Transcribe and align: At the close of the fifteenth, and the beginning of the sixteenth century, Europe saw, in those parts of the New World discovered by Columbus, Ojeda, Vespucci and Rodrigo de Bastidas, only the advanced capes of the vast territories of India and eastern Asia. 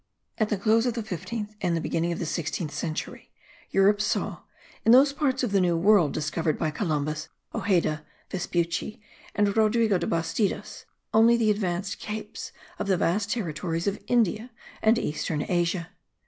At 0.39 0.49
the 0.49 0.57
close 0.57 0.87
of 0.87 0.95
the 0.95 1.03
fifteenth, 1.03 1.53
and 1.61 1.77
the 1.77 1.79
beginning 1.79 2.11
of 2.11 2.17
the 2.17 2.25
sixteenth 2.25 2.73
century, 2.73 3.29
Europe 3.69 4.01
saw, 4.01 4.39
in 4.83 4.93
those 4.93 5.13
parts 5.13 5.43
of 5.43 5.51
the 5.51 5.61
New 5.61 5.77
World 5.77 6.11
discovered 6.11 6.57
by 6.57 6.71
Columbus, 6.71 7.29
Ojeda, 7.53 8.03
Vespucci 8.31 8.99
and 9.35 9.55
Rodrigo 9.55 9.99
de 9.99 10.07
Bastidas, 10.07 10.85
only 11.13 11.37
the 11.37 11.51
advanced 11.51 11.99
capes 11.99 12.51
of 12.79 12.87
the 12.87 12.97
vast 12.97 13.29
territories 13.29 13.85
of 13.85 14.01
India 14.07 14.49
and 14.81 14.97
eastern 14.97 15.45
Asia. 15.47 15.89